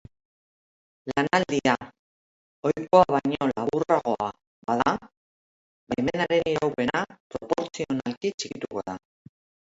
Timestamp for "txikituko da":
8.43-8.97